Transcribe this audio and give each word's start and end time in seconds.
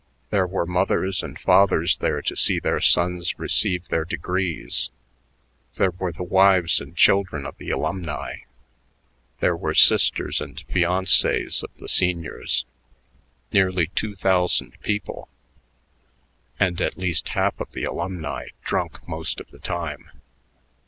There 0.31 0.47
were 0.47 0.65
mothers 0.65 1.21
and 1.21 1.37
fathers 1.37 1.95
there 1.97 2.23
to 2.23 2.35
see 2.35 2.59
their 2.59 2.81
sons 2.81 3.37
receive 3.37 3.87
their 3.89 4.03
degrees, 4.03 4.89
there 5.75 5.91
were 5.91 6.11
the 6.11 6.23
wives 6.23 6.81
and 6.81 6.95
children 6.95 7.45
of 7.45 7.55
the 7.57 7.69
alumni, 7.69 8.37
there 9.41 9.55
were 9.55 9.75
sisters 9.75 10.41
and 10.41 10.57
fiancées 10.67 11.61
of 11.63 11.71
the 11.77 11.87
seniors. 11.87 12.65
Nearly 13.53 13.91
two 13.93 14.15
thousand 14.15 14.75
people; 14.81 15.29
and 16.59 16.81
at 16.81 16.97
least 16.97 17.27
half 17.37 17.59
of 17.59 17.71
the 17.73 17.83
alumni 17.83 18.47
drunk 18.63 19.07
most 19.07 19.39
of 19.39 19.51
the 19.51 19.59
time. 19.59 20.09